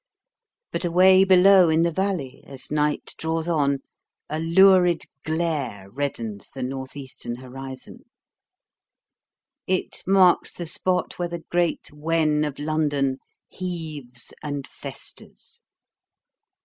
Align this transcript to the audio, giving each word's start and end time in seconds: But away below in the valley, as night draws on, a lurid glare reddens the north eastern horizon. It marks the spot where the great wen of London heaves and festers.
But 0.71 0.83
away 0.83 1.23
below 1.23 1.69
in 1.69 1.83
the 1.83 1.91
valley, 1.91 2.43
as 2.47 2.71
night 2.71 3.13
draws 3.19 3.47
on, 3.47 3.83
a 4.31 4.39
lurid 4.39 5.03
glare 5.23 5.91
reddens 5.91 6.47
the 6.55 6.63
north 6.63 6.97
eastern 6.97 7.35
horizon. 7.35 7.99
It 9.67 10.01
marks 10.07 10.53
the 10.53 10.65
spot 10.65 11.19
where 11.19 11.27
the 11.29 11.43
great 11.51 11.93
wen 11.93 12.43
of 12.43 12.57
London 12.57 13.19
heaves 13.47 14.33
and 14.41 14.65
festers. 14.65 15.61